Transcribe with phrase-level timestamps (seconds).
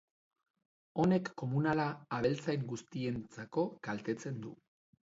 [1.03, 1.87] Honek komunala
[2.19, 4.61] abeltzain guztientzako kaltetzen du.